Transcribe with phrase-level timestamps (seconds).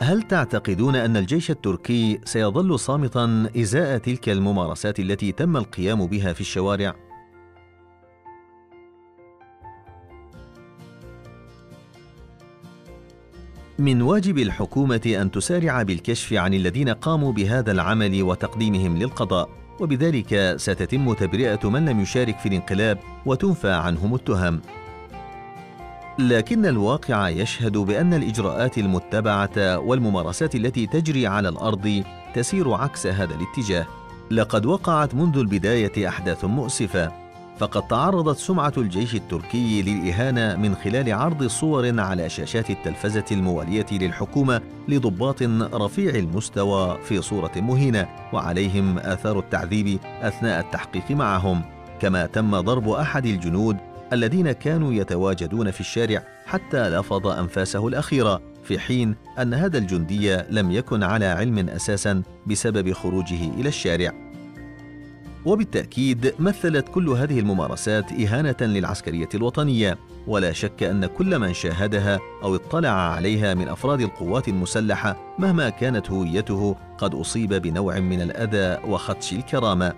[0.00, 6.40] هل تعتقدون أن الجيش التركي سيظل صامتا إزاء تلك الممارسات التي تم القيام بها في
[6.40, 6.94] الشوارع؟
[13.78, 19.48] من واجب الحكومة أن تسارع بالكشف عن الذين قاموا بهذا العمل وتقديمهم للقضاء،
[19.80, 24.60] وبذلك ستتم تبرئة من لم يشارك في الانقلاب وتنفى عنهم التهم.
[26.18, 33.86] لكن الواقع يشهد بأن الإجراءات المتبعة والممارسات التي تجري على الأرض تسير عكس هذا الاتجاه.
[34.30, 37.12] لقد وقعت منذ البداية أحداث مؤسفة
[37.58, 44.60] فقد تعرضت سمعة الجيش التركي للإهانة من خلال عرض صور على شاشات التلفزة الموالية للحكومة
[44.88, 45.42] لضباط
[45.74, 51.62] رفيع المستوى في صورة مهينة وعليهم آثار التعذيب أثناء التحقيق معهم
[52.00, 53.76] كما تم ضرب أحد الجنود
[54.12, 60.70] الذين كانوا يتواجدون في الشارع حتى لفظ أنفاسه الأخيرة في حين أن هذا الجندي لم
[60.70, 64.12] يكن على علم أساسا بسبب خروجه إلى الشارع.
[65.44, 72.54] وبالتأكيد مثلت كل هذه الممارسات إهانة للعسكرية الوطنية ولا شك أن كل من شاهدها أو
[72.54, 79.32] اطلع عليها من أفراد القوات المسلحة مهما كانت هويته قد أصيب بنوع من الأذى وخدش
[79.32, 79.92] الكرامة.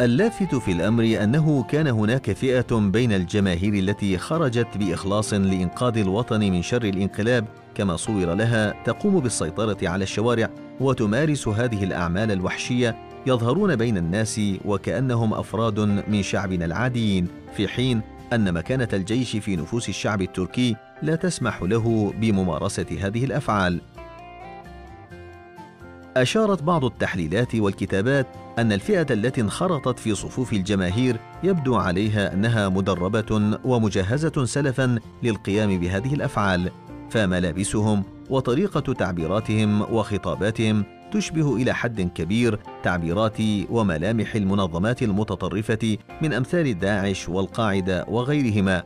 [0.00, 6.62] اللافت في الأمر أنه كان هناك فئة بين الجماهير التي خرجت بإخلاص لإنقاذ الوطن من
[6.62, 10.50] شر الانقلاب كما صور لها تقوم بالسيطرة على الشوارع
[10.80, 18.00] وتمارس هذه الأعمال الوحشية يظهرون بين الناس وكأنهم أفراد من شعبنا العاديين في حين
[18.32, 23.80] أن مكانة الجيش في نفوس الشعب التركي لا تسمح له بممارسة هذه الأفعال.
[26.16, 28.26] أشارت بعض التحليلات والكتابات
[28.58, 36.14] أن الفئة التي انخرطت في صفوف الجماهير يبدو عليها أنها مدربة ومجهزة سلفا للقيام بهذه
[36.14, 36.70] الأفعال
[37.10, 43.36] فملابسهم وطريقة تعبيراتهم وخطاباتهم تشبه إلى حد كبير تعبيرات
[43.70, 48.82] وملامح المنظمات المتطرفة من أمثال داعش والقاعدة وغيرهما.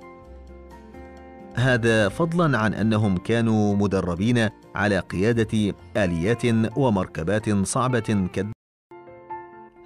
[1.54, 6.42] هذا فضلا عن أنهم كانوا مدربين على قيادة آليات
[6.76, 8.57] ومركبات صعبة كد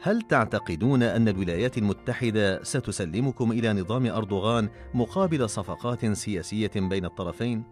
[0.04, 7.62] هل تعتقدون أن الولايات المتحدة ستسلمكم إلى نظام أردوغان مقابل صفقات سياسية بين الطرفين؟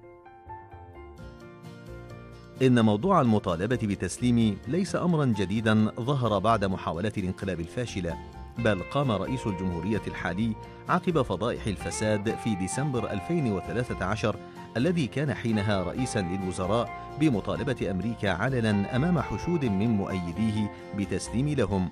[2.62, 8.18] إن موضوع المطالبة بتسليم ليس أمرا جديدا ظهر بعد محاولات الانقلاب الفاشلة
[8.58, 10.54] بل قام رئيس الجمهورية الحالي
[10.88, 14.36] عقب فضائح الفساد في ديسمبر 2013
[14.76, 21.90] الذي كان حينها رئيسا للوزراء بمطالبة أمريكا علنا أمام حشود من مؤيديه بتسليم لهم.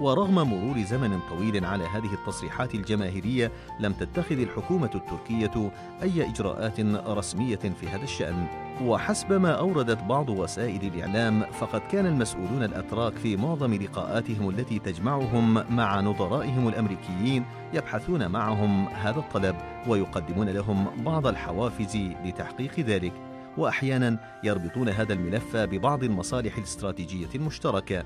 [0.00, 5.70] ورغم مرور زمن طويل على هذه التصريحات الجماهيرية لم تتخذ الحكومة التركية
[6.02, 8.46] أي إجراءات رسمية في هذا الشأن.
[8.84, 15.76] وحسب ما أوردت بعض وسائل الإعلام فقد كان المسؤولون الأتراك في معظم لقاءاتهم التي تجمعهم
[15.76, 17.44] مع نظرائهم الأمريكيين
[17.74, 19.56] يبحثون معهم هذا الطلب
[19.88, 23.12] ويقدمون لهم بعض الحوافز لتحقيق ذلك.
[23.56, 28.04] واحيانا يربطون هذا الملف ببعض المصالح الاستراتيجية المشتركة.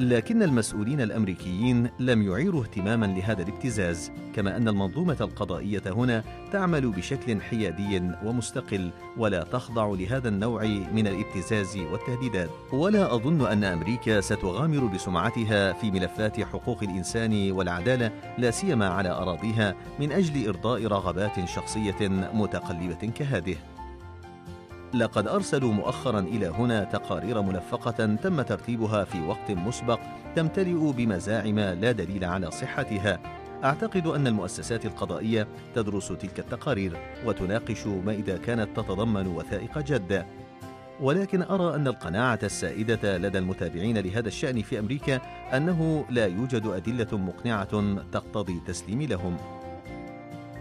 [0.00, 7.40] لكن المسؤولين الأمريكيين لم يعيروا اهتماما لهذا الابتزاز كما أن المنظومة القضائية هنا تعمل بشكل
[7.40, 12.50] حيادي ومستقل ولا تخضع لهذا النوع من الابتزاز والتهديدات.
[12.72, 19.74] ولا أظن أن أمريكا ستغامر بسمعتها في ملفات حقوق الإنسان والعدالة لا سيما على أراضيها
[20.00, 23.56] من أجل إرضاء رغبات شخصية متقلبة كهذه.
[24.94, 30.00] لقد أرسلوا مؤخرا إلى هنا تقارير ملفقة تم ترتيبها في وقت مسبق
[30.36, 33.18] تمتلئ بمزاعم لا دليل على صحتها.
[33.64, 40.26] أعتقد أن المؤسسات القضائية تدرس تلك التقارير وتناقش ما إذا كانت تتضمن وثائق جادة
[41.00, 45.20] ولكن أرى أن القناعة السائدة لدى المتابعين لهذا الشأن في أمريكا
[45.56, 49.36] أنه لا يوجد أدلة مقنعة تقتضي تسليم لهم.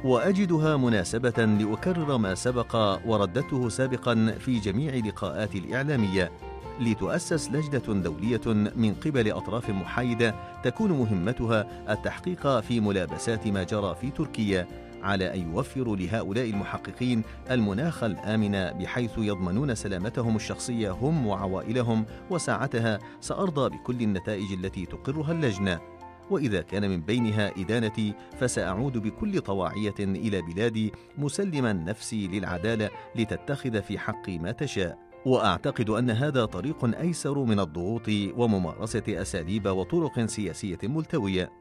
[0.04, 6.32] وأجدها مناسبة لأكرر ما سبق ورددته سابقا في جميع لقاءاتي الإعلامية
[6.80, 8.42] لتؤسس لجنة دولية
[8.76, 14.68] من قبل أطراف محايدة تكون مهمتها التحقيق في ملابسات ما جرى في تركيا
[15.04, 23.70] على أن يوفروا لهؤلاء المحققين المناخ الآمن بحيث يضمنون سلامتهم الشخصية هم وعوائلهم وساعتها سأرضى
[23.70, 25.97] بكل النتائج التي تقرها اللجنة.
[26.30, 34.00] وإذا كان من بينها إدانتي فسأعود بكل طواعية إلى بلادي مسلما نفسي للعدالة لتتخذ في
[34.00, 34.98] حقي ما تشاء.
[35.26, 41.52] وأعتقد أن هذا طريق أيسر من الضغوط وممارسة أساليب وطرق سياسية ملتوية.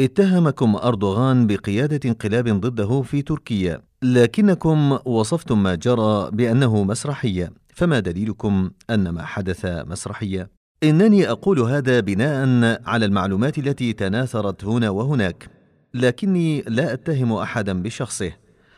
[0.00, 7.52] اتهمكم أردوغان بقيادة انقلاب ضده في تركيا لكنكم وصفتم ما جرى بأنه مسرحية.
[7.74, 10.50] فما دليلكم أن ما حدث مسرحية؟
[10.84, 15.48] إنني أقول هذا بناء على المعلومات التي تناثرت هنا وهناك
[15.94, 18.32] لكني لا أتهم احدا بشخصه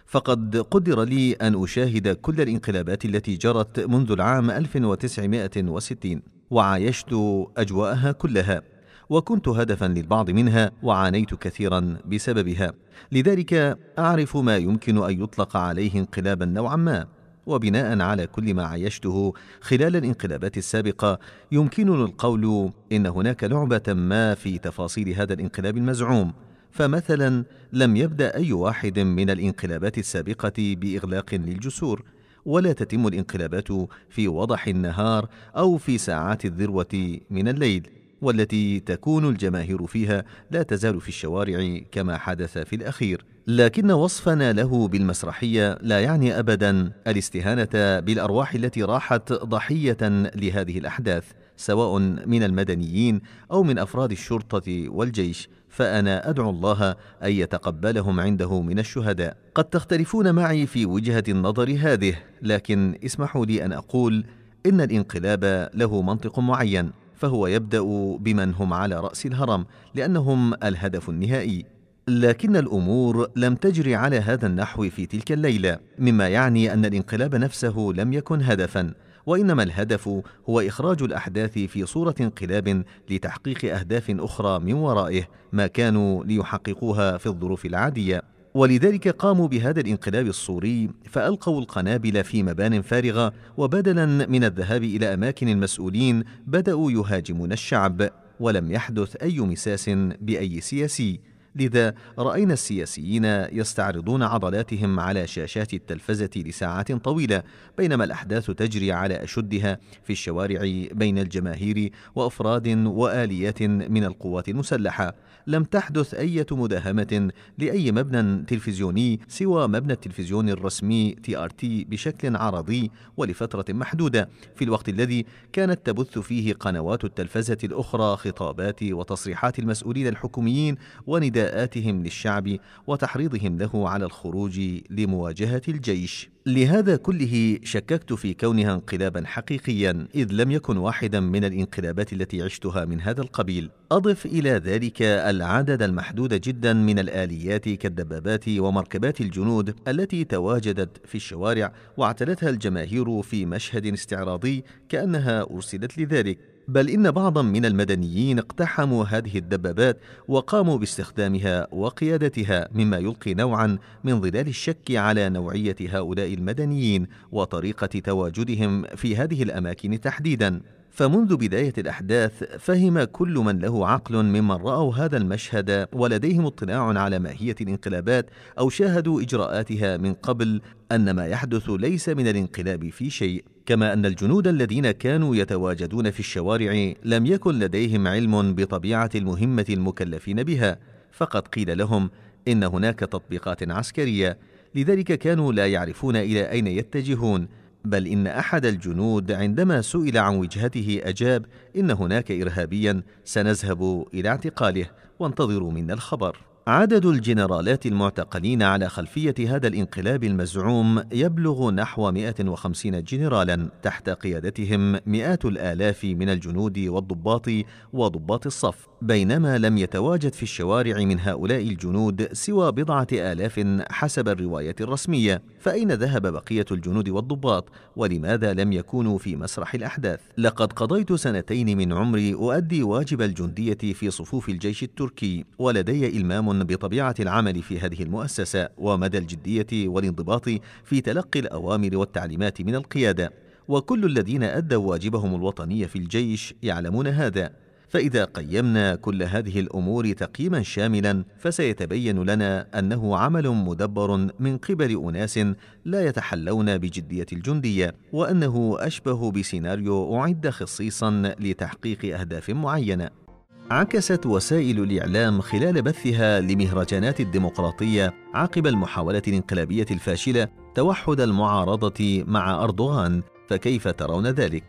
[0.06, 7.14] فقد قدر لي أن أشاهد كل الانقلابات التي جرت منذ العام 1960 وعايشت
[7.56, 8.62] أجواءها كلها
[9.10, 12.72] وكنت هدفا للبعض منها وعانيت كثيرا بسببها
[13.12, 17.15] لذلك أعرف ما يمكن أن يطلق عليه انقلابا نوعا ما.
[17.46, 21.18] وبناء على كل ما عايشته خلال الانقلابات السابقة
[21.52, 26.32] يمكنني القول إن هناك لعبة ما في تفاصيل هذا الانقلاب المزعوم.
[26.70, 32.02] فمثلا لم يبدأ أي واحد من الانقلابات السابقة بإغلاق للجسور
[32.44, 33.68] ولا تتم الانقلابات
[34.10, 37.88] في وضح النهار أو في ساعات الذروة من الليل
[38.22, 43.24] والتي تكون الجماهير فيها لا تزال في الشوارع كما حدث في الأخير.
[43.48, 49.96] لكن وصفنا له بالمسرحية لا يعني ابدا الاستهانة بالأرواح التي راحت ضحية
[50.34, 51.24] لهذه الأحداث
[51.56, 53.20] سواء من المدنيين
[53.52, 55.48] أو من أفراد الشرطة والجيش.
[55.68, 56.90] فأنا أدعو الله
[57.22, 59.36] أن يتقبلهم عنده من الشهداء.
[59.54, 64.24] قد تختلفون معي في وجهة النظر هذه لكن اسمحوا لي أن أقول
[64.66, 67.82] إن الانقلاب له منطق معين فهو يبدأ
[68.20, 71.75] بمن هم على رأس الهرم لأنهم الهدف النهائي.
[72.08, 77.92] لكن الأمور لم تجري على هذا النحو في تلك الليلة مما يعني أن الانقلاب نفسه
[77.96, 78.94] لم يكن هدفا
[79.26, 80.08] وإنما الهدف
[80.48, 85.22] هو إخراج الأحداث في صورة انقلاب لتحقيق أهداف أخرى من ورائه
[85.52, 88.22] ما كانوا ليحققوها في الظروف العادية.
[88.54, 95.48] ولذلك قاموا بهذا الانقلاب الصوري فألقوا القنابل في مبان فارغة وبدلا من الذهاب إلى أماكن
[95.48, 98.10] المسؤولين بدأوا يهاجمون الشعب
[98.40, 101.35] ولم يحدث أي مساس بأي سياسي.
[101.56, 107.42] لذا رأينا السياسيين يستعرضون عضلاتهم على شاشات التلفزة لساعات طويلة
[107.78, 110.60] بينما الأحداث تجري على أشدها في الشوارع
[110.92, 115.14] بين الجماهير وأفراد وآليات من القوات المسلحة.
[115.46, 123.64] لم تحدث أي مداهمة لأي مبنى تلفزيوني سوى مبنى التلفزيون الرسمي TRT بشكل عرضي ولفترة
[123.68, 130.76] محدودة في الوقت الذي كانت تبث فيه قنوات التلفزة الأخرى خطابات وتصريحات المسؤولين الحكوميين
[131.06, 132.56] ونداء نداءاتهم للشعب
[132.86, 134.60] وتحريضهم له على الخروج
[134.90, 136.35] لمواجهة الجيش.
[136.46, 142.84] لهذا كله شككت في كونها انقلابا حقيقيا إذ لم يكن واحدا من الانقلابات التي عشتها
[142.84, 143.70] من هذا القبيل.
[143.92, 151.72] أضف إلى ذلك العدد المحدود جدا من الآليات كالدبابات ومركبات الجنود التي تواجدت في الشوارع
[151.96, 156.55] واعتلتها الجماهير في مشهد استعراضي كأنها أرسلت لذلك.
[156.68, 164.20] بل إن بعضا من المدنيين اقتحموا هذه الدبابات وقاموا باستخدامها وقيادتها مما يلقي نوعا من
[164.20, 170.60] ظلال الشك على نوعية هؤلاء المدنيين وطريقة تواجدهم في هذه الأماكن تحديدا.
[170.90, 177.18] فمنذ بداية الأحداث فهم كل من له عقل ممن رأوا هذا المشهد ولديهم اطلاع على
[177.18, 180.60] ماهية الانقلابات أو شاهدوا إجراءاتها من قبل
[180.92, 183.55] أن ما يحدث ليس من الانقلاب في شيء.
[183.66, 190.42] كما أن الجنود الذين كانوا يتواجدون في الشوارع لم يكن لديهم علم بطبيعة المهمة المكلفين
[190.42, 190.78] بها
[191.12, 192.10] فقد قيل لهم
[192.48, 194.38] إن هناك تطبيقات عسكرية
[194.74, 197.48] لذلك كانوا لا يعرفون إلى أين يتجهون
[197.84, 204.86] بل إن أحد الجنود عندما سئل عن وجهته أجاب إن هناك إرهابيا سنذهب إلى اعتقاله
[205.18, 206.36] وانتظروا منا الخبر.
[206.68, 215.44] عدد الجنرالات المعتقلين على خلفية هذا الانقلاب المزعوم يبلغ نحو 150 جنرالا تحت قيادتهم مئات
[215.44, 217.48] الآلاف من الجنود والضباط
[217.92, 218.86] وضباط الصف.
[219.02, 225.42] بينما لم يتواجد في الشوارع من هؤلاء الجنود سوى بضعة آلاف حسب الرواية الرسمية.
[225.60, 231.92] فأين ذهب بقية الجنود والضباط؟ ولماذا لم يكونوا في مسرح الأحداث؟ لقد قضيت سنتين من
[231.92, 238.68] عمري أؤدي واجب الجندية في صفوف الجيش التركي ولدي إلمام بطبيعة العمل في هذه المؤسسة
[238.78, 240.48] ومدى الجدية والانضباط
[240.84, 243.32] في تلقي الأوامر والتعليمات من القيادة.
[243.68, 247.50] وكل الذين أدوا واجبهم الوطني في الجيش يعلمون هذا.
[247.88, 255.40] فإذا قيمنا كل هذه الأمور تقييما شاملا فسيتبين لنا أنه عمل مدبر من قبل أناس
[255.84, 263.25] لا يتحلون بجدية الجندية وأنه أشبه بسيناريو أعد خصيصا لتحقيق أهداف معينة.
[263.70, 273.22] عكست وسائل الإعلام خلال بثها لمهرجانات الديمقراطية عقب المحاولة الانقلابية الفاشلة توحد المعارضة مع أردوغان
[273.48, 274.64] فكيف ترون ذلك؟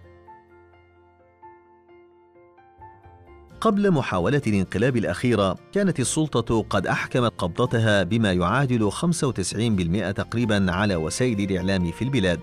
[3.61, 11.39] قبل محاولة الانقلاب الأخيرة كانت السلطة قد أحكمت قبضتها بما يعادل 95% تقريبا على وسائل
[11.39, 12.39] الإعلام في البلاد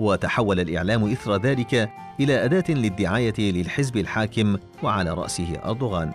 [0.00, 1.90] وتحول الإعلام إثر ذلك
[2.20, 6.12] إلى أداة للدعاية للحزب الحاكم وعلى رأسه أردوغان.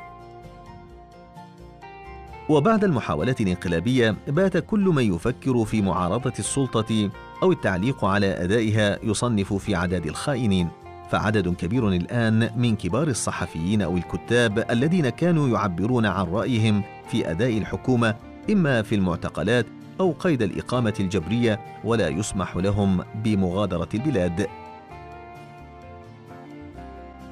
[2.50, 7.10] وبعد المحاولات الانقلابية بات كل من يفكر في معارضة السلطة
[7.44, 10.70] أو التعليق على أدائها يصنف في عداد الخائنين.
[11.12, 17.58] فعدد كبير الآن من كبار الصحفيين أو الكتاب الذين كانوا يعبرون عن رأيهم في أداء
[17.58, 18.16] الحكومة
[18.50, 19.66] إما في المعتقلات
[20.00, 24.48] أو قيد الإقامة الجبرية ولا يسمح لهم بمغادرة البلاد.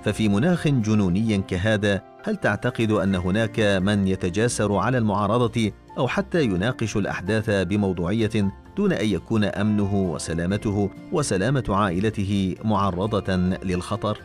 [0.04, 6.98] ففي مناخ جنوني كهذا هل تعتقد أن هناك من يتجاسر على المعارضة أو حتى يناقش
[6.98, 14.20] الأحداث بموضوعية دون أن يكون أمنه وسلامته وسلامة عائلته معرضة للخطر؟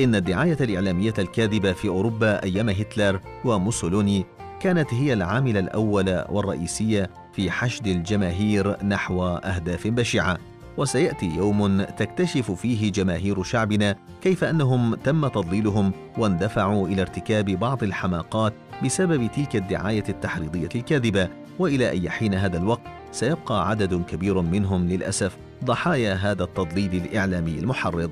[0.00, 4.26] إن الدعاية الإعلامية الكاذبة في أوروبا أيام هتلر وموسولوني
[4.64, 10.38] كانت هي العامل الأول والرئيسي في حشد الجماهير نحو أهداف بشعة.
[10.76, 18.54] وسيأتي يوم تكتشف فيه جماهير شعبنا كيف أنهم تم تضليلهم واندفعوا إلى ارتكاب بعض الحماقات
[18.84, 21.28] بسبب تلك الدعاية التحريضية الكاذبة.
[21.58, 28.10] وإلى أي حين هذا الوقت سيبقى عدد كبير منهم للأسف ضحايا هذا التضليل الإعلامي المحرض.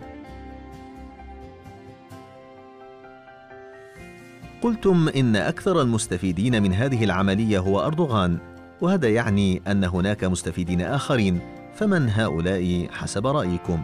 [4.63, 8.39] قلتم إن أكثر المستفيدين من هذه العملية هو أردوغان
[8.81, 11.41] وهذا يعني أن هناك مستفيدين آخرين
[11.75, 13.83] فمن هؤلاء حسب رأيكم.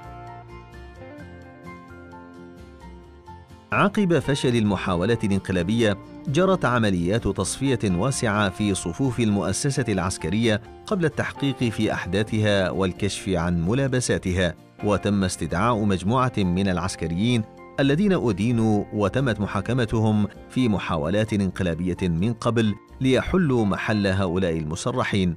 [3.73, 11.93] عقب فشل المحاولة الانقلابية جرت عمليات تصفية واسعة في صفوف المؤسسة العسكرية قبل التحقيق في
[11.93, 14.55] أحداثها والكشف عن ملابساتها
[14.85, 23.65] وتم استدعاء مجموعة من العسكريين الذين أدينوا وتمت محاكمتهم في محاولات انقلابية من قبل ليحلوا
[23.65, 25.37] محل هؤلاء المسرحين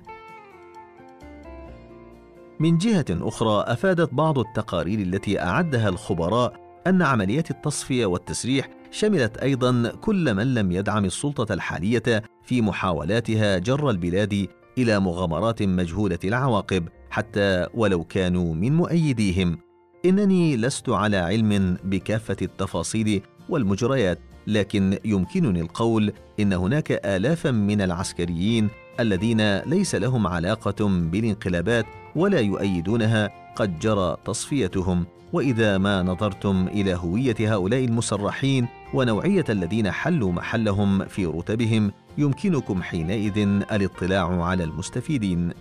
[2.60, 6.54] من جهة أخرى أفادت بعض التقارير التي أعدها الخبراء
[6.88, 13.90] أن عمليات التصفية والتسريح شملت أيضا كل من لم يدعم السلطة الحالية في محاولاتها جر
[13.90, 19.71] البلاد إلى مغامرات مجهولة العواقب حتى ولو كانوا من مؤيديهم.
[20.06, 28.70] إنني لست على علم بكافة التفاصيل والمجريات، لكن يمكنني القول إن هناك آلافا من العسكريين
[29.00, 35.06] الذين ليس لهم علاقة بالانقلابات ولا يؤيدونها قد جرى تصفيتهم.
[35.34, 43.38] وإذا ما نظرتم إلى هوية هؤلاء المسرحين ونوعية الذين حلوا محلهم في رتبهم يمكنكم حينئذ
[43.72, 45.54] الاطلاع على المستفيدين.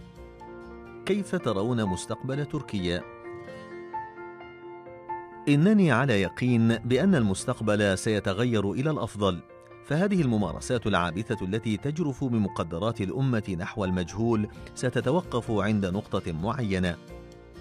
[1.07, 3.20] كيف ترون مستقبل تركيا؟
[5.55, 9.41] إنني على يقين بأن المستقبل سيتغير إلى الأفضل.
[9.87, 16.97] فهذه الممارسات العابثة التي تجرف بمقدرات الأمة نحو المجهول ستتوقف عند نقطة معينة.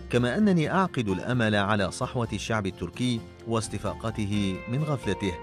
[0.09, 5.33] كما أنني أعقد الأمل على صحوة الشعب التركي واستفاقته من غفلته.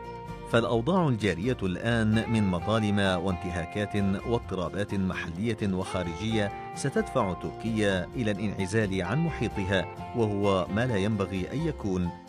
[0.50, 9.86] فالأوضاع الجارية الآن من مظالم وانتهاكات واضطرابات محلية وخارجية ستدفع تركيا إلى الانعزال عن محيطها
[10.16, 12.25] وهو ما لا ينبغي أن يكون.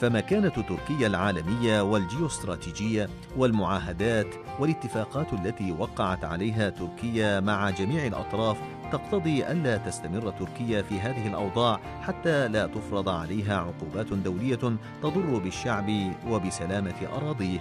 [0.00, 4.26] فمكانة تركيا العالمية والجيوستراتيجية والمعاهدات
[4.60, 8.56] والاتفاقات التي وقعت عليها تركيا مع جميع الأطراف
[8.92, 15.90] تقتضي ألا تستمر تركيا في هذه الأوضاع حتى لا تفرض عليها عقوبات دولية تضر بالشعب
[16.28, 17.58] وبسلامة أراضيه.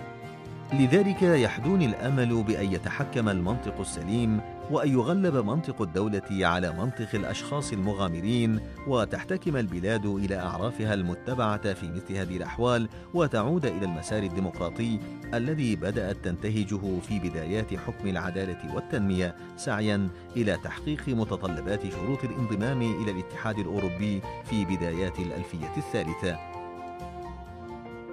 [0.74, 4.42] لذلك يحدوني الأمل بأن يتحكم المنطق السليم
[4.72, 12.14] وأن يغلب منطق الدولة على منطق الأشخاص المغامرين وتحتكم البلاد إلى أعرافها المتبعة في مثل
[12.14, 15.00] هذه الأحوال وتعود إلى المسار الديمقراطي
[15.34, 23.12] الذي بدأت تنتهجه في بدايات حكم العدالة والتنمية سعيا إلى تحقيق متطلبات شروط الانضمام إلى
[23.12, 26.56] الاتحاد الأوروبي في بدايات الألفية الثالثة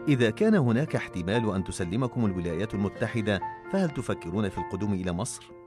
[0.09, 3.41] إذا كان هناك احتمال أن تسلمكم الولايات المتحدة
[3.73, 5.62] فهل تفكرون في القدوم إلى مصر؟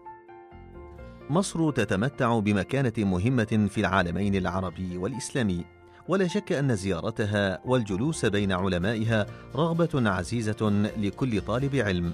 [1.29, 5.65] مصر تتمتع بمكانة مهمة في العالمين العربي والإسلامي،
[6.07, 12.13] ولا شك أن زيارتها والجلوس بين علمائها رغبة عزيزة لكل طالب علم.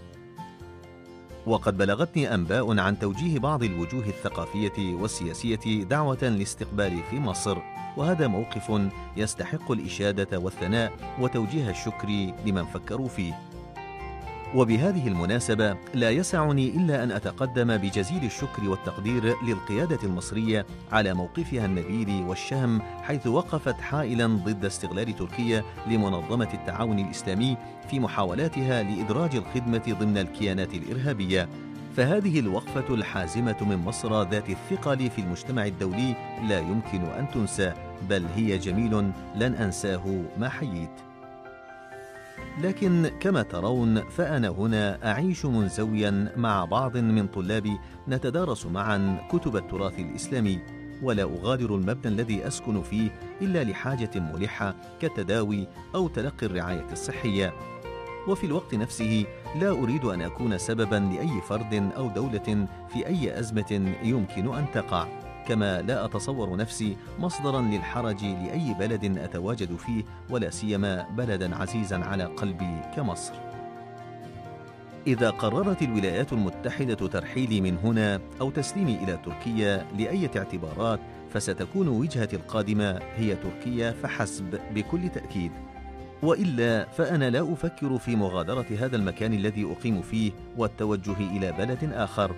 [1.45, 7.57] وقد بلغتني أنباء عن توجيه بعض الوجوه الثقافية والسياسية دعوة لاستقبالي في مصر،
[7.97, 8.81] وهذا موقف
[9.17, 12.07] يستحق الإشادة والثناء وتوجيه الشكر
[12.45, 13.39] لمن فكروا فيه
[14.55, 22.23] وبهذه المناسبة لا يسعني إلا أن أتقدم بجزيل الشكر والتقدير للقيادة المصرية على موقفها النبيل
[22.27, 27.57] والشهم حيث وقفت حائلا ضد استغلال تركيا لمنظمة التعاون الإسلامي
[27.89, 31.49] في محاولاتها لإدراج الخدمة ضمن الكيانات الإرهابية.
[31.97, 36.15] فهذه الوقفة الحازمة من مصر ذات الثقل في المجتمع الدولي
[36.47, 37.73] لا يمكن أن تنسى
[38.09, 41.10] بل هي جميل لن أنساه ما حييت.
[42.59, 47.77] لكن كما ترون فأنا هنا أعيش منزويا مع بعض من طلابي
[48.07, 50.59] نتدارس معا كتب التراث الإسلامي
[51.03, 53.09] ولا أغادر المبنى الذي أسكن فيه
[53.41, 57.53] إلا لحاجة ملحة كالتداوي أو تلقي الرعاية الصحية.
[58.27, 59.25] وفي الوقت نفسه
[59.61, 65.20] لا أريد أن أكون سببا لأي فرد أو دولة في أي أزمة يمكن أن تقع.
[65.47, 72.23] كما لا أتصور نفسي مصدرا للحرج لأي بلد أتواجد فيه ولا سيما بلدا عزيزا على
[72.23, 73.33] قلبي كمصر.
[75.07, 80.99] إذا قررت الولايات المتحدة ترحيلي من هنا أو تسليمي إلى تركيا لأية اعتبارات
[81.33, 85.51] فستكون وجهتي القادمة هي تركيا فحسب بكل تأكيد.
[86.23, 92.35] وإلا فأنا لا أفكر في مغادرة هذا المكان الذي أقيم فيه والتوجه إلى بلد آخر.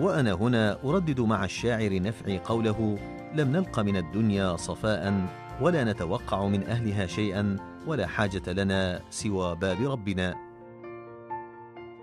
[0.00, 2.98] وأنا هنا أردد مع الشاعر نفعي قوله
[3.34, 5.28] لم نلق من الدنيا صفاء
[5.60, 10.34] ولا نتوقع من أهلها شيئا ولا حاجة لنا سوى باب ربنا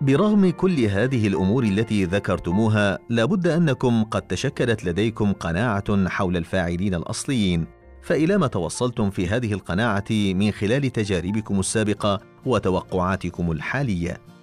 [0.00, 7.66] برغم كل هذه الأمور التي ذكرتموها لابد أنكم قد تشكلت لديكم قناعة حول الفاعلين الأصليين
[8.02, 14.33] فإلى ما توصلتم في هذه القناعة من خلال تجاربكم السابقة وتوقعاتكم الحالية.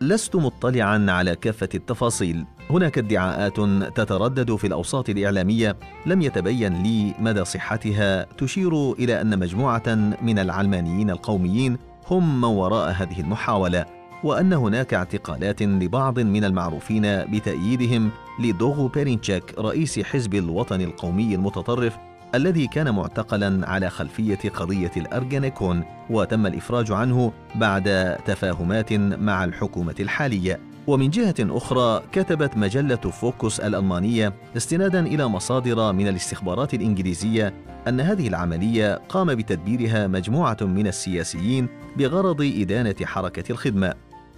[0.00, 3.60] لست مطلعا على كافة التفاصيل، هناك ادعاءات
[3.94, 5.76] تتردد في الأوساط الإعلامية.
[6.06, 8.22] لم يتبين لي مدى صحتها.
[8.22, 11.78] تشير إلى أن مجموعة من العلمانيين القوميين
[12.10, 13.86] هم من وراء هذه المحاولة،
[14.24, 18.10] وأن هناك اعتقالات لبعض من المعروفين بتأييدهم
[18.40, 21.96] لدوغو بيرينتشيك رئيس حزب الوطن القومي المتطرف
[22.34, 30.60] الذي كان معتقلا على خلفية قضية الأرجنيكون وتم الإفراج عنه بعد تفاهمات مع الحكومة الحالية.
[30.86, 37.54] ومن جهة أخرى كتبت مجلة فوكس الألمانية استنادا إلى مصادر من الاستخبارات الإنجليزية
[37.88, 43.94] أن هذه العملية قام بتدبيرها مجموعة من السياسيين بغرض إدانة حركة الخدمة.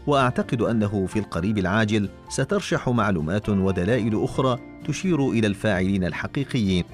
[0.07, 6.85] وأعتقد أنه في القريب العاجل سترشح معلومات ودلائل أخرى تشير إلى الفاعلين الحقيقيين.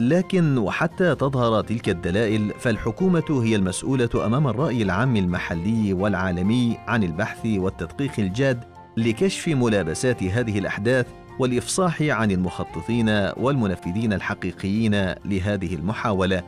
[0.00, 7.46] لكن وحتى تظهر تلك الدلائل فالحكومة هي المسؤولة أمام الرأي العام المحلي والعالمي عن البحث
[7.46, 8.64] والتدقيق الجاد
[8.96, 11.06] لكشف ملابسات هذه الأحداث
[11.38, 16.42] والإفصاح عن المخططين والمنفذين الحقيقيين لهذه المحاولة.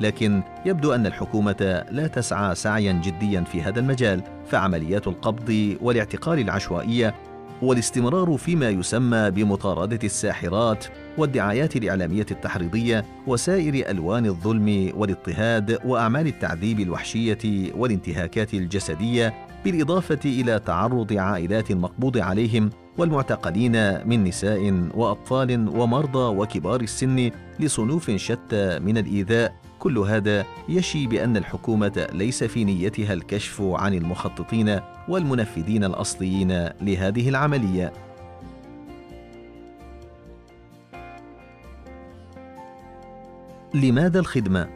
[0.00, 7.14] لكن يبدو أن الحكومة لا تسعى سعيا جديا في هذا المجال فعمليات القبض والاعتقال العشوائية
[7.62, 10.84] والاستمرار فيما يسمى بمطاردة الساحرات
[11.18, 21.12] والدعايات الإعلامية التحريضية وسائر ألوان الظلم والاضطهاد وأعمال التعذيب الوحشية والانتهاكات الجسدية بالإضافة إلى تعرض
[21.12, 29.54] عائلات المقبوض عليهم والمعتقلين من نساء وأطفال ومرضى وكبار السن لصنوف شتى من الإيذاء.
[29.78, 37.92] كل هذا يشي بأن الحكومة ليس في نيتها الكشف عن المخططين والمنفذين الأصليين لهذه العملية.
[43.74, 44.68] لماذا الخدمة؟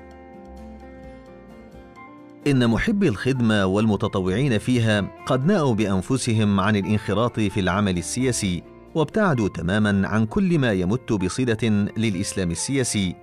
[2.46, 8.62] إن محبي الخدمة والمتطوعين فيها قد نأوا بأنفسهم عن الانخراط في العمل السياسي
[8.94, 13.14] وابتعدوا تماما عن كل ما يمت بصله للإسلام السياسي.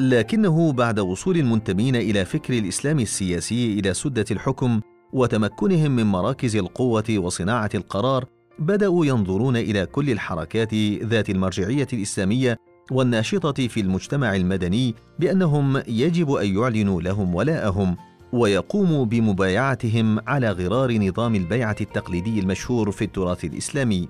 [0.00, 4.80] لكنه بعد وصول المنتمين إلى فكر الإسلام السياسي إلى سدة الحكم
[5.12, 8.24] وتمكنهم من مراكز القوة وصناعة القرار
[8.58, 12.58] بدأوا ينظرون إلى كل الحركات ذات المرجعية الإسلامية
[12.90, 17.96] والناشطة في المجتمع المدني بأنهم يجب أن يعلنوا لهم ولاءهم
[18.32, 24.08] ويقوموا بمبايعتهم على غرار نظام البيعة التقليدي المشهور في التراث الإسلامي.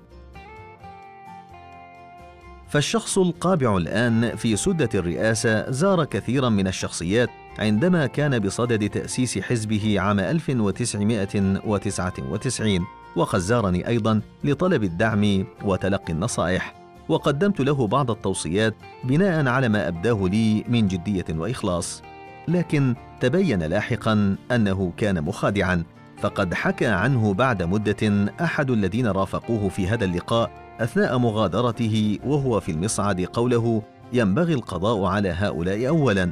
[2.69, 9.99] فالشخص القابع الآن في سدة الرئاسة زار كثيرا من الشخصيات عندما كان بصدد تأسيس حزبه
[9.99, 12.79] عام 1999
[13.15, 16.84] وقد زارني أيضا لطلب الدعم وتلقي النصائح.
[17.09, 22.03] وقدمت له بعض التوصيات بناء على ما أبداه لي من جدية وإخلاص.
[22.47, 25.83] لكن تبين لاحقا أنه كان مخادعا
[26.17, 32.71] فقد حكى عنه بعد مدة أحد الذين رافقوه في هذا اللقاء أثناء مغادرته وهو في
[32.71, 33.81] المصعد قوله
[34.13, 36.31] ينبغي القضاء على هؤلاء اولا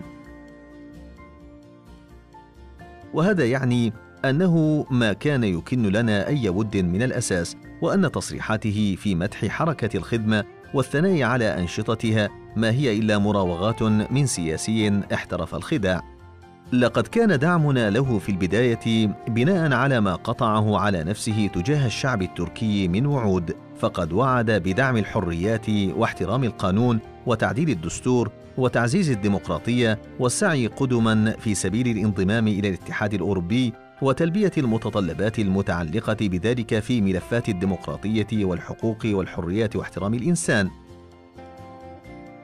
[3.14, 3.94] وهذا يعني
[4.26, 10.44] أنه ما كان يكن لنا أي ود من الأساس وأن تصريحاته في مدح حركة الخدمة
[10.74, 16.14] والثناء على أنشطتها ما هي إلا مراوغات من سياسي احترف الخداع.
[16.74, 22.88] لقد كان دعمنا له في البداية بناء على ما قطعه على نفسه تجاه الشعب التركي
[22.88, 31.56] من وعود فقد وعد بدعم الحريات واحترام القانون وتعديل الدستور وتعزيز الديمقراطية والسعي قدما في
[31.56, 40.14] سبيل الانضمام إلى الاتحاد الأوروبي وتلبية المتطلبات المتعلقة بذلك في ملفات الديمقراطية والحقوق والحريات واحترام
[40.14, 40.70] الإنسان.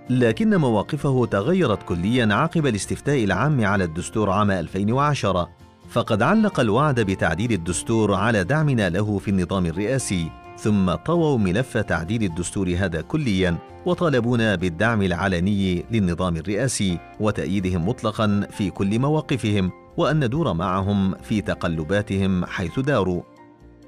[0.09, 5.49] لكن مواقفه تغيرت كليا عقب الاستفتاء العام على الدستور عام 2010
[5.89, 12.23] فقد علق الوعد بتعديل الدستور على دعمنا له في النظام الرئاسي ثم طووا ملف تعديل
[12.23, 19.71] الدستور هذا كليا وطالبونا بالدعم العلني للنظام الرئاسي وتأييدهم مطلقا في كل مواقفهم.
[19.99, 23.21] وأن ندور معهم في تقلباتهم حيث داروا.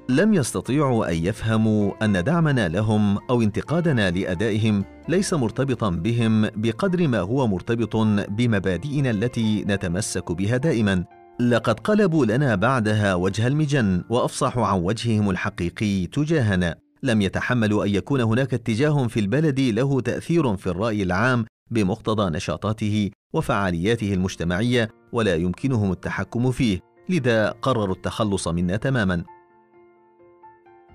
[0.08, 7.20] لم يستطيعوا أن يفهموا أن دعمنا لهم أو انتقادنا لأدائهم ليس مرتبطا بهم بقدر ما
[7.20, 7.96] هو مرتبط
[8.30, 11.04] بمبادئنا التي نتمسك بها دائما.
[11.40, 16.74] لقد قلبوا لنا بعدها وجه المجن وأفصحوا عن وجههم الحقيقي تجاهنا.
[17.02, 23.10] لم يتحملوا أن يكون هناك اتجاه في البلد له تأثير في الرأي العام بمقتضى نشاطاته
[23.32, 29.24] وفعالياته المجتمعية ولا يمكنهم التحكم فيه لذا قرروا التخلص منا تماما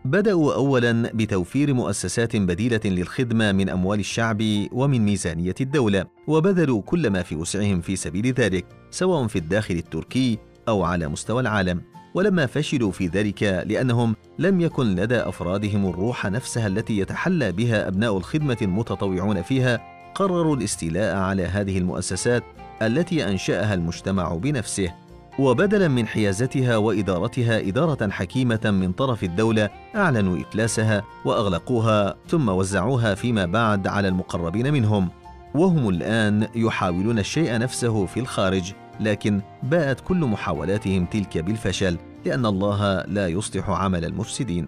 [0.05, 7.23] بدأوا أولا بتوفير مؤسسات بديلة للخدمة من أموال الشعب ومن ميزانية الدولة، وبذلوا كل ما
[7.23, 11.81] في وسعهم في سبيل ذلك، سواء في الداخل التركي أو على مستوى العالم.
[12.15, 18.17] ولما فشلوا في ذلك لأنهم لم يكن لدى أفرادهم الروح نفسها التي يتحلى بها أبناء
[18.17, 22.43] الخدمة المتطوعون فيها، قرروا الاستيلاء على هذه المؤسسات
[22.81, 24.93] التي أنشأها المجتمع بنفسه
[25.39, 33.45] وبدلا من حيازتها وإدارتها إدارة حكيمة من طرف الدولة أعلنوا افلاسها وأغلقوها ثم وزعوها فيما
[33.45, 35.09] بعد على المقربين منهم.
[35.55, 43.01] وهم الآن يحاولون الشيء نفسه في الخارج لكن باءت كل محاولاتهم تلك بالفشل لأن الله
[43.01, 44.67] لا يصلح عمل المفسدين.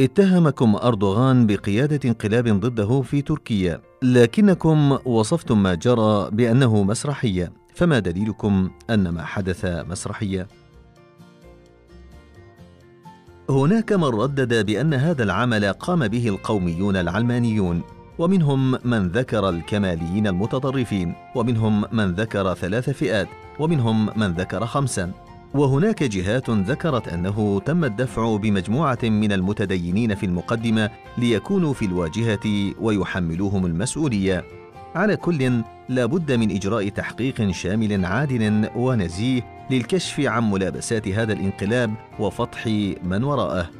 [0.00, 7.52] اتهمكم أردوغان بقيادة انقلاب ضده في تركيا لكنكم وصفتم ما جرى بأنه مسرحية.
[7.74, 10.48] فما دليلكم أن ما حدث مسرحية؟
[13.50, 17.82] هناك من ردد بأن هذا العمل قام به القوميون العلمانيون
[18.18, 25.12] ومنهم من ذكر الكماليين المتطرفين ومنهم من ذكر ثلاث فئات ومنهم من ذكر خمسا
[25.54, 33.66] وهناك جهات ذكرت أنه تم الدفع بمجموعة من المتدينين في المقدمة ليكونوا في الواجهة ويحملوهم
[33.66, 34.44] المسؤولية.
[34.94, 41.94] على كل لا بد من إجراء تحقيق شامل عادل ونزيه للكشف عن ملابسات هذا الانقلاب
[42.18, 42.66] وفضح
[43.02, 43.70] من وراءه.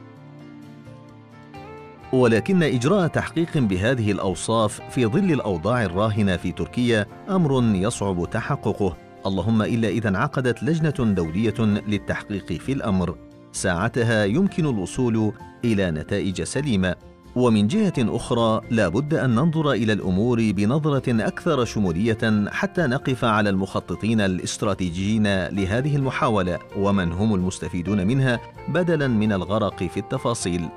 [2.13, 9.08] ولكن إجراء تحقيق بهذه الأوصاف في ظل الأوضاع الراهنة في تركيا أمر يصعب تحققه.
[9.27, 13.19] اللهم إلا إذا انعقدت لجنة دولية للتحقيق في الأمر
[13.53, 15.33] ساعتها يمكن الوصول
[15.65, 16.97] إلى نتائج سليمة.
[17.37, 23.51] ومن جهة أخرى لا بد أن ننظر إلى الأمور بنظرة أكثر شمولية حتى نقف على
[23.51, 30.69] المخططين الاستراتيجيين لهذه المحاولة ومن هم المستفيدون منها بدلا من الغرق في التفاصيل.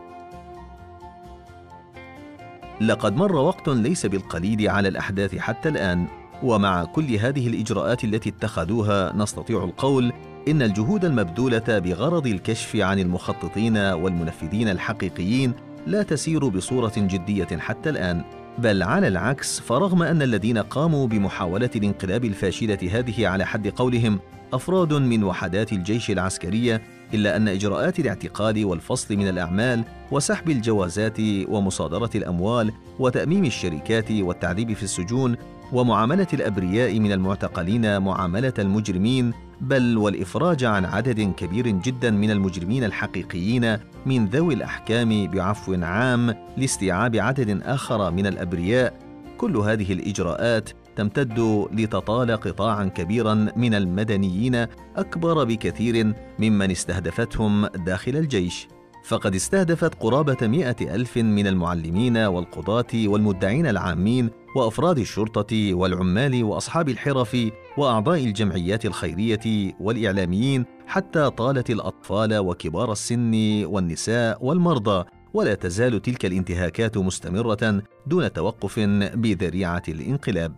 [2.81, 6.20] لقد مر وقت ليس بالقليل على الأحداث حتى الآن.
[6.43, 10.13] ومع كل هذه الإجراءات التي اتخذوها نستطيع القول
[10.47, 15.53] إن الجهود المبذولة بغرض الكشف عن المخططين والمنفذين الحقيقيين
[15.87, 18.23] لا تسير بصورة جدية حتى الآن.
[18.57, 24.19] بل على العكس فرغم أن الذين قاموا بمحاولة الانقلاب الفاشلة هذه على حد قولهم
[24.53, 26.81] أفراد من وحدات الجيش العسكريه
[27.13, 34.83] إلا أن إجراءات الاعتقال والفصل من الأعمال وسحب الجوازات ومصادرة الأموال وتأميم الشركات والتعذيب في
[34.83, 35.35] السجون
[35.73, 43.77] ومعاملة الأبرياء من المعتقلين معاملة المجرمين بل والإفراج عن عدد كبير جدا من المجرمين الحقيقيين
[44.05, 48.93] من ذوي الأحكام بعفو عام لاستيعاب عدد آخر من الأبرياء.
[49.37, 58.67] كل هذه الإجراءات تمتد لتطال قطاعا كبيرا من المدنيين أكبر بكثير ممن استهدفتهم داخل الجيش.
[59.03, 67.37] فقد استهدفت قرابة مئة ألف من المعلمين والقضاة والمدعين العامين وأفراد الشرطة والعمال وأصحاب الحرف
[67.77, 76.97] وأعضاء الجمعيات الخيرية والإعلاميين حتى طالت الأطفال وكبار السن والنساء والمرضى ولا تزال تلك الانتهاكات
[76.97, 78.79] مستمرة دون توقف
[79.15, 80.55] بذريعة الانقلاب.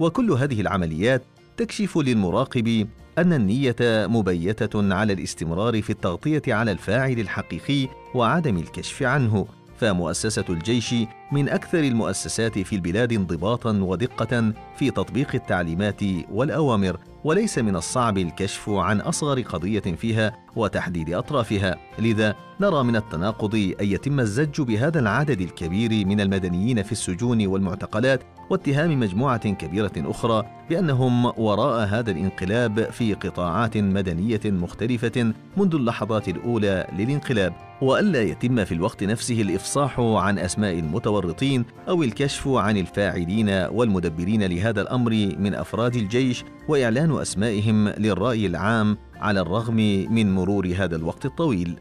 [0.00, 1.22] وكل هذه العمليات
[1.56, 2.88] تكشف للمراقب
[3.18, 9.46] أن النية مبيتة على الاستمرار في التغطية على الفاعل الحقيقي وعدم الكشف عنه
[9.80, 10.94] فمؤسسة الجيش
[11.32, 18.68] من أكثر المؤسسات في البلاد انضباطا ودقة في تطبيق التعليمات والأوامر وليس من الصعب الكشف
[18.68, 21.76] عن أصغر قضية فيها وتحديد أطرافها.
[21.98, 28.20] لذا نرى من التناقض أن يتم الزج بهذا العدد الكبير من المدنيين في السجون والمعتقلات
[28.50, 36.86] واتهام مجموعة كبيرة أخرى بأنهم وراء هذا الانقلاب في قطاعات مدنية مختلفة منذ اللحظات الأولى
[36.98, 37.69] للانقلاب.
[37.80, 44.80] والا يتم في الوقت نفسه الإفصاح عن أسماء المتورطين أو الكشف عن الفاعلين والمدبرين لهذا
[44.80, 49.76] الأمر من أفراد الجيش وإعلان أسمائهم للرأي العام على الرغم
[50.10, 51.76] من مرور هذا الوقت الطويل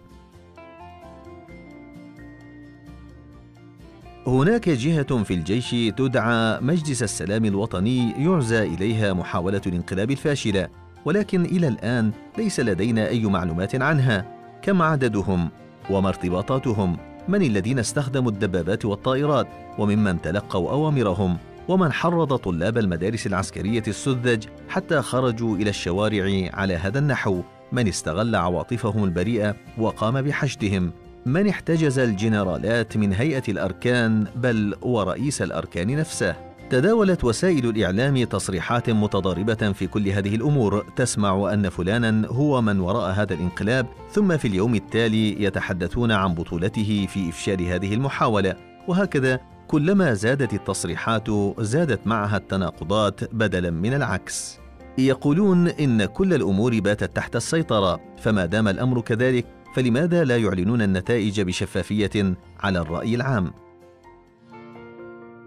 [4.27, 10.67] هناك جهة في الجيش تدعى مجلس السلام الوطني يعزى إليها محاولة الانقلاب الفاشلة،
[11.05, 14.25] ولكن إلى الآن ليس لدينا أي معلومات عنها،
[14.62, 15.49] كم عددهم؟
[15.89, 16.97] وما ارتباطاتهم؟
[17.28, 19.47] من الذين استخدموا الدبابات والطائرات؟
[19.78, 26.99] وممن تلقوا أوامرهم؟ ومن حرض طلاب المدارس العسكرية السذج حتى خرجوا إلى الشوارع على هذا
[26.99, 30.91] النحو؟ من استغل عواطفهم البريئة وقام بحشدهم؟
[31.25, 39.71] من احتجز الجنرالات من هيئة الأركان بل ورئيس الأركان نفسه تداولت وسائل الإعلام تصريحات متضاربة
[39.71, 40.86] في كل هذه الأمور.
[40.95, 47.08] تسمع أن فلانا هو من وراء هذا الانقلاب ثم في اليوم التالي يتحدثون عن بطولته
[47.10, 48.55] في إفشال هذه المحاولة.
[48.88, 51.27] وهكذا كلما زادت التصريحات
[51.60, 54.60] زادت معها التناقضات بدلا من العكس.
[54.97, 61.41] يقولون إن كل الأمور باتت تحت السيطرة فما دام الأمر كذلك فلماذا لا يعلنون النتائج
[61.41, 63.53] بشفافية على الرأي العام؟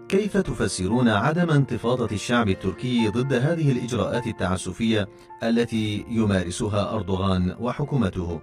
[0.09, 5.07] كيف تفسرون عدم انتفاضة الشعب التركي ضد هذه الإجراءات التعسفية
[5.43, 8.41] التي يمارسها أردوغان وحكومته؟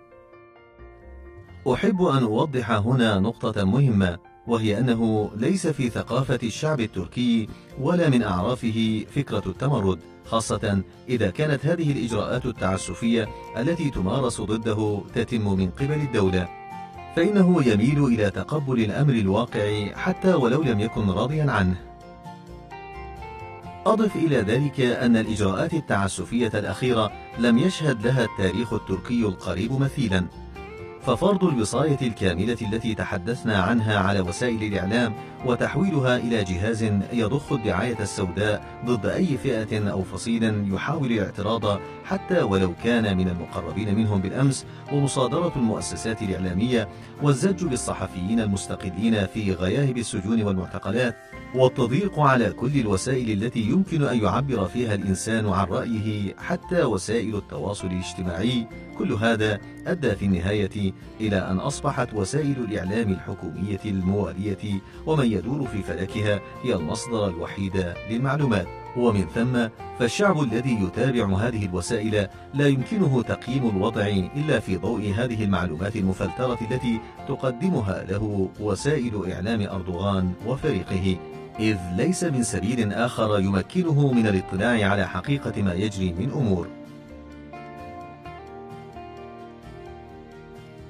[1.72, 7.48] أحب أن أوضح هنا نقطة مهمة وهي أنه ليس في ثقافة الشعب التركي
[7.80, 15.58] ولا من أعرافه فكرة التمرد خاصة إذا كانت هذه الإجراءات التعسفية التي تمارس ضده تتم
[15.58, 16.59] من قبل الدولة.
[17.16, 21.76] فإنه يميل إلى تقبل الأمر الواقع حتى ولو لم يكن راضيا عنه.
[23.86, 30.26] أضف إلى ذلك أن الإجراءات التعسفية الأخيرة لم يشهد لها التاريخ التركي القريب مثيلا.
[31.06, 35.14] ففرض الوصاية الكاملة التي تحدثنا عنها على وسائل الإعلام
[35.46, 36.82] وتحويلها إلى جهاز
[37.12, 43.94] يضخ الدعاية السوداء ضد أي فئة أو فصيل يحاول الاعتراض حتى ولو كان من المقربين
[43.94, 46.88] منهم بالأمس ومصادرة المؤسسات الإعلامية
[47.22, 51.16] والزج بالصحفيين المستقلين في غياهب السجون والمعتقلات
[51.54, 57.86] والتضييق على كل الوسائل التي يمكن أن يعبر فيها الإنسان عن رأيه حتى وسائل التواصل
[57.86, 58.66] الاجتماعي
[59.00, 65.82] كل هذا أدى في النهاية إلى أن أصبحت وسائل الإعلام الحكومية الموالية ومن يدور في
[65.82, 68.66] فلكها هي المصدر الوحيد للمعلومات.
[68.96, 75.44] ومن ثم فالشعب الذي يتابع هذه الوسائل لا يمكنه تقييم الوضع إلا في ضوء هذه
[75.44, 81.16] المعلومات المفلترة التي تقدمها له وسائل إعلام أردوغان وفريقه.
[81.60, 86.79] إذ ليس من سبيل آخر يمكنه من الاطلاع على حقيقة ما يجري من أمور.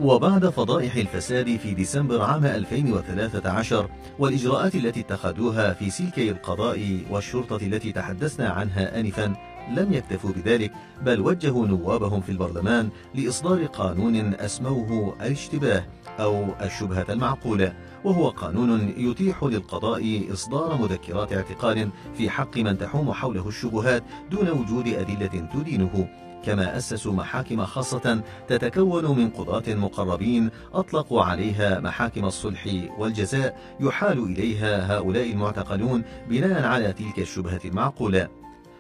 [0.01, 7.93] وبعد فضائح الفساد في ديسمبر عام 2013 والإجراءات التي اتخذوها في سلكي القضاء والشرطة التي
[7.93, 9.35] تحدثنا عنها آنفا
[9.77, 15.85] لم يكتفوا بذلك بل وجهوا نوابهم في البرلمان لإصدار قانون أسموه الاشتباه
[16.21, 17.73] أو الشبهة المعقولة
[18.05, 24.89] وهو قانون يتيح للقضاء إصدار مذكرات اعتقال في حق من تحوم حوله الشبهات دون وجود
[24.89, 26.09] أدلة تدينه.
[26.45, 34.97] كما أسسوا محاكم خاصة تتكون من قضاة مقربين أطلقوا عليها محاكم الصلح والجزاء يحال إليها
[34.97, 38.29] هؤلاء المعتقلون بناء على تلك الشبهة المعقولة.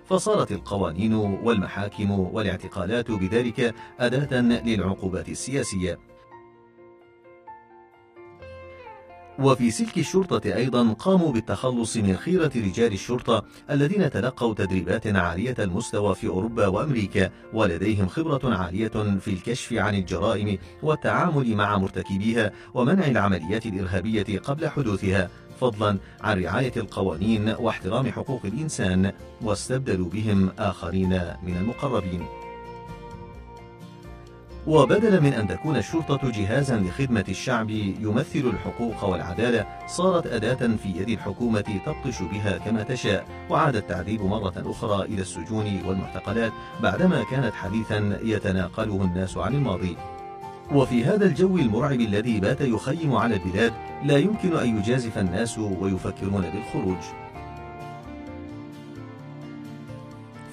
[0.04, 6.09] فصارت القوانين والمحاكم والاعتقالات بذلك أداة للعقوبات السياسية.
[9.40, 16.14] وفي سلك الشرطة أيضا قاموا بالتخلص من خيرة رجال الشرطة الذين تلقوا تدريبات عالية المستوى
[16.14, 23.66] في أوروبا وأمريكا ولديهم خبرة عالية في الكشف عن الجرائم والتعامل مع مرتكبيها ومنع العمليات
[23.66, 25.30] الإرهابية قبل حدوثها.
[25.60, 32.39] فضلا عن رعاية القوانين واحترام حقوق الإنسان واستبدلوا بهم آخرين من المقربين.
[34.70, 41.08] وبدلا من أن تكون الشرطة جهازا لخدمة الشعب يمثل الحقوق والعدالة صارت أداة في يد
[41.08, 46.52] الحكومة تبطش بها كما تشاء وعاد التعذيب مرة أخرى إلى السجون والمعتقلات
[46.82, 49.96] بعدما كانت حديثا يتناقله الناس عن الماضي.
[50.72, 53.72] وفي هذا الجو المرعب الذي بات يخيم على البلاد
[54.04, 57.19] لا يمكن أن يجازف الناس ويفكرون بالخروج.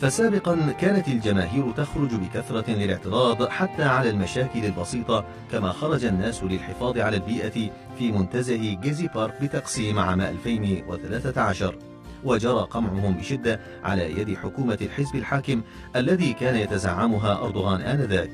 [0.02, 7.18] فسابقا كانت الجماهير تخرج بكثرة للاعتراض حتى على المشاكل البسيطة كما خرج الناس للحفاظ على
[7.18, 11.76] البيئة في منتزه جيزي بارك بتقسيم عام 2013
[12.24, 15.62] وجرى قمعهم بشدة على يد حكومة الحزب الحاكم
[15.96, 18.30] الذي كان يتزعمها أردوغان آنذاك.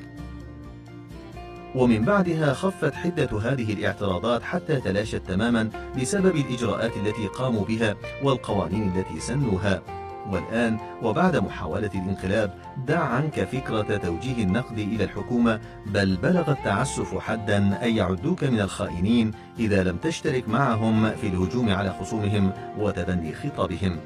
[1.74, 8.92] ومن بعدها خفت حدة هذه الاعتراضات حتى تلاشت تماما بسبب الإجراءات التي قاموا بها والقوانين
[8.96, 10.03] التي سنوها.
[10.30, 12.54] والآن وبعد محاولة الانقلاب
[12.86, 19.30] دع عنك فكرة توجيه النقد إلى الحكومة بل بلغ التعسف حدا أن يعدوك من الخائنين
[19.58, 23.96] إذا لم تشترك معهم في الهجوم على خصومهم وتبني خطابهم.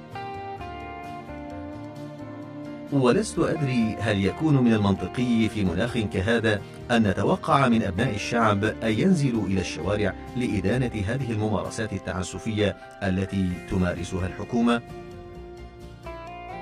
[2.93, 8.93] ولست أدري هل يكون من المنطقي في مناخ كهذا أن نتوقع من أبناء الشعب أن
[8.93, 14.83] ينزلوا إلى الشوارع لإدانة هذه الممارسات التعسفية التي تمارسها الحكومة؟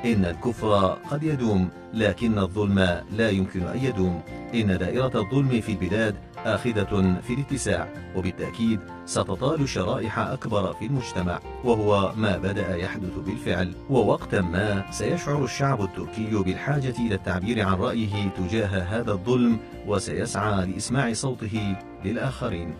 [0.06, 2.78] إن الكفر قد يدوم لكن الظلم
[3.12, 4.22] لا يمكن أن يدوم.
[4.54, 11.40] إن دائرة الظلم في البلاد آخذة في الاتساع وبالتأكيد ستطال شرائح أكبر في المجتمع.
[11.64, 18.28] وهو ما بدأ يحدث بالفعل ووقتا ما سيشعر الشعب التركي بالحاجة إلى التعبير عن رأيه
[18.28, 22.74] تجاه هذا الظلم وسيسعى لإسماع صوته للآخرين.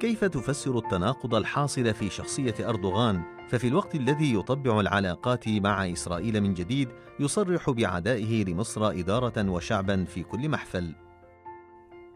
[0.00, 6.54] كيف تفسر التناقض الحاصل في شخصية أردوغان؟ ففي الوقت الذي يطبع العلاقات مع إسرائيل من
[6.54, 6.88] جديد
[7.20, 10.92] يصرح بعدائه لمصر إدارة وشعبا في كل محفل.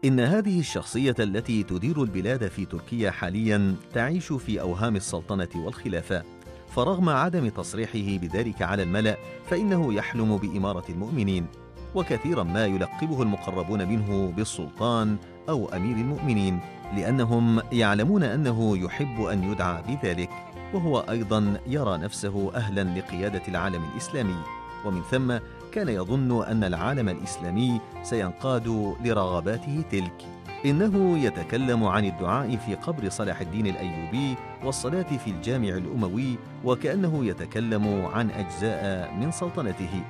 [0.05, 6.23] إن هذه الشخصية التي تدير البلاد في تركيا حاليا تعيش في أوهام السلطنة والخلافة.
[6.67, 9.17] فرغم عدم تصريحه بذلك على الملأ
[9.49, 11.45] فإنه يحلم بإمارة المؤمنين.
[11.95, 15.17] وكثيرا ما يلقبه المقربون منه بالسلطان
[15.49, 16.59] أو أمير المؤمنين
[16.95, 20.44] لأنهم يعلمون أنه يحب أن يدعى بذلك.
[20.73, 24.35] وهو أيضا يرى نفسه أهلا لقيادة العالم الإسلامي.
[24.85, 25.37] ومن ثم
[25.71, 30.25] كان يظن أن العالم الإسلامي سينقاد لرغباته تلك.
[30.65, 38.05] إنه يتكلم عن الدعاء في قبر صلاح الدين الأيوبي والصلاة في الجامع الأموي وكأنه يتكلم
[38.05, 40.03] عن أجزاء من سلطنته.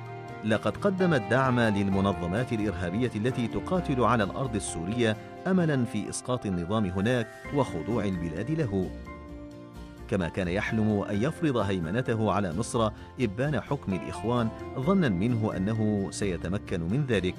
[0.44, 5.16] لقد قدم الدعم للمنظمات الإرهابية التي تقاتل على الأرض السورية
[5.46, 8.90] أملا في إسقاط النظام هناك وخضوع البلاد له.
[10.08, 12.90] كما كان يحلم أن يفرض هيمنته على مصر
[13.20, 17.34] إبان حكم الإخوان ظنا منه أنه سيتمكن من ذلك.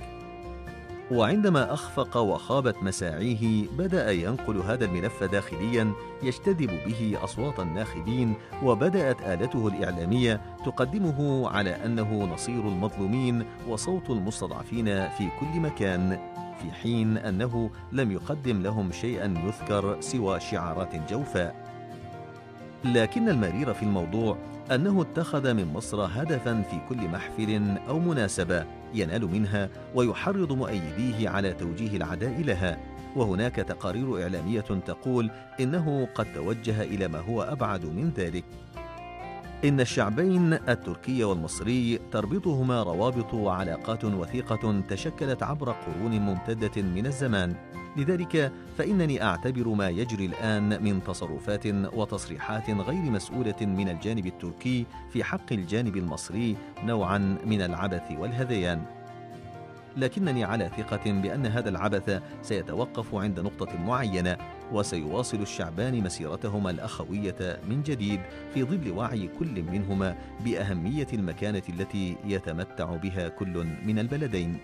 [1.12, 5.91] وعندما أخفق وخابت مساعيه بدأ ينقل هذا الملف داخليا
[6.23, 15.30] يجتذب به أصوات الناخبين وبدأت آلته الإعلامية تقدمه على أنه نصير المظلومين وصوت المستضعفين في
[15.39, 16.19] كل مكان
[16.62, 21.66] في حين أنه لم يقدم لهم شيئا يذكر سوى شعارات جوفاء.
[22.93, 24.38] لكن المرير في الموضوع
[24.71, 31.54] أنه اتخذ من مصر هدفا في كل محفل أو مناسبة ينال منها ويحرض مؤيديه على
[31.54, 32.78] توجيه العداء لها.
[33.15, 38.45] وهناك تقارير إعلامية تقول إنه قد توجه إلى ما هو أبعد من ذلك.
[39.65, 47.55] إن الشعبين التركي والمصري تربطهما روابط وعلاقات وثيقة تشكلت عبر قرون ممتدة من الزمان.
[47.97, 55.23] لذلك فإنني أعتبر ما يجري الآن من تصرفات وتصريحات غير مسؤولة من الجانب التركي في
[55.23, 58.81] حق الجانب المصري نوعا من العبث والهذيان.
[59.97, 64.37] لكنني على ثقة بأن هذا العبث سيتوقف عند نقطة معينة
[64.71, 68.21] وسيواصل الشعبان مسيرتهما الأخوية من جديد
[68.53, 74.58] في ظل وعي كل منهما بأهمية المكانة التي يتمتع بها كل من البلدين.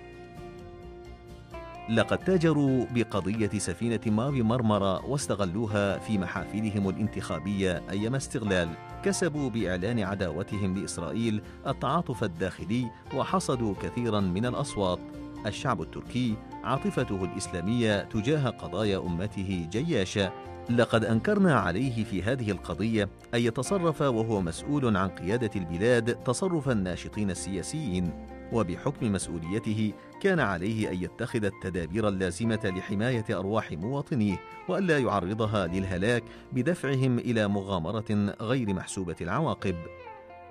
[1.90, 8.70] لقد تاجروا بقضية سفينة ماوي مرمرة واستغلوها في محافلهم الانتخابية أيما استغلال.
[9.04, 15.00] كسبوا بإعلان عداوتهم لإسرائيل التعاطف الداخلي وحصدوا كثيرا من الأصوات.
[15.46, 20.32] الشعب التركي عاطفته الإسلامية تجاه قضايا أمته جياشة
[20.70, 27.32] لقد أنكرنا عليه في هذه القضية أن يتصرف وهو مسؤول عن قيادة البلاد تصرف الناشطين
[27.32, 28.14] السياسيين
[28.52, 37.20] وبحكم مسؤوليته كان عليه أن يتخذ التدابير اللازمة لحماية أرواح مواطنيه وألا يعرضها للهلاك بدفعهم
[37.20, 39.76] إلى مغامرة غير محسوبة العواقب.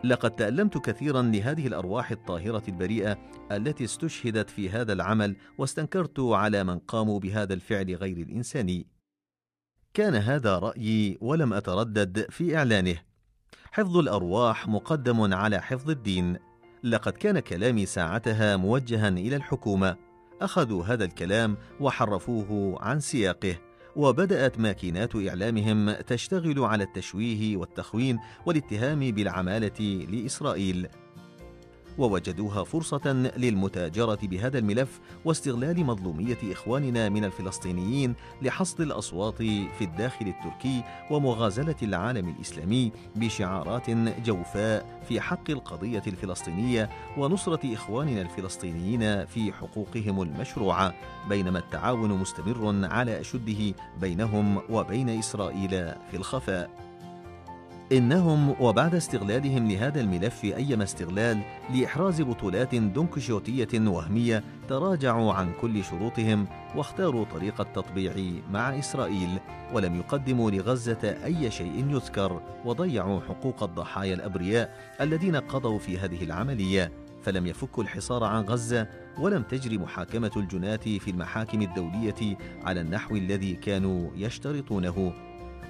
[0.04, 3.18] لقد تألمت كثيرا لهذه الأرواح الطاهرة البريئة
[3.52, 8.86] التي استشهدت في هذا العمل واستنكرت على من قاموا بهذا الفعل غير الإنساني.
[9.94, 12.96] كان هذا رأيي ولم أتردد في إعلانه.
[13.72, 16.36] حفظ الأرواح مقدم على حفظ الدين.
[16.84, 19.96] لقد كان كلامي ساعتها موجها إلى الحكومة
[20.40, 23.56] أخذوا هذا الكلام وحرفوه عن سياقه
[23.96, 30.88] وبدأت ماكينات إعلامهم تشتغل على التشويه والتخوين والاتهام بالعمالة لإسرائيل.
[31.98, 40.82] ووجدوها فرصة للمتاجرة بهذا الملف واستغلال مظلومية إخواننا من الفلسطينيين لحصد الأصوات في الداخل التركي
[41.10, 43.90] ومغازلة العالم الإسلامي بشعارات
[44.24, 50.94] جوفاء في حق القضية الفلسطينية ونصرة إخواننا الفلسطينيين في حقوقهم المشروعة
[51.28, 55.70] بينما التعاون مستمر على أشده بينهم وبين إسرائيل
[56.10, 56.91] في الخفاء.
[57.92, 61.40] إنهم وبعد استغلالهم لهذا الملف أيما استغلال
[61.74, 68.14] لإحراز بطولات دونكشوتية وهمية تراجعوا عن كل شروطهم واختاروا طريق التطبيع
[68.52, 69.38] مع إسرائيل
[69.72, 76.92] ولم يقدموا لغزة أي شيء يذكر وضيعوا حقوق الضحايا الأبرياء الذين قضوا في هذه العملية.
[77.22, 78.88] فلم يفكوا الحصار عن غزة
[79.18, 85.12] ولم تجري محاكمة الجناة في المحاكم الدولية على النحو الذي كانوا يشترطونه.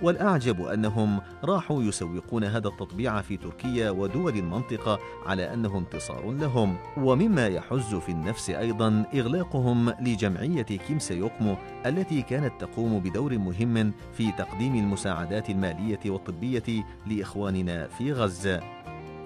[0.02, 6.76] والأعجب أنهم راحوا يسوقون هذا التطبيع في تركيا ودول المنطقة على أنه انتصار لهم.
[6.96, 14.32] ومما يحز في النفس أيضا إغلاقهم لجمعية كيم سيوكمو التي كانت تقوم بدور مهم في
[14.32, 18.60] تقديم المساعدات المالية والطبية لإخواننا في غزة.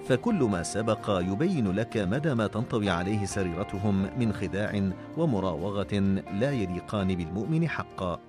[0.07, 5.99] فكل ما سبق يبين لك مدى ما تنطوي عليه سريرتهم من خداع ومراوغة
[6.33, 8.19] لا يليقان بالمؤمن حقا.